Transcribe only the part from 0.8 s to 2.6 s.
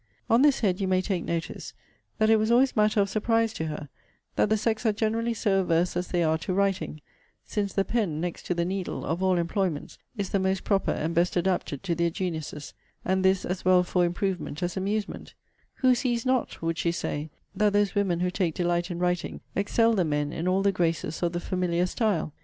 you may take notice, that it was